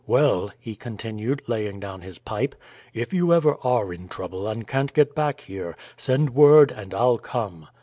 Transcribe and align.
"Well," 0.07 0.49
he 0.59 0.75
continued, 0.75 1.43
laying 1.45 1.79
down 1.79 2.01
his 2.01 2.17
pipe, 2.17 2.55
"if 2.91 3.13
you 3.13 3.35
ever 3.35 3.57
are 3.63 3.93
in 3.93 4.07
trouble 4.07 4.47
and 4.47 4.67
can't 4.67 4.91
get 4.93 5.13
back 5.13 5.41
here, 5.41 5.77
send 5.95 6.31
word, 6.31 6.71
and 6.71 6.91
I'll 6.91 7.19
come." 7.19 7.67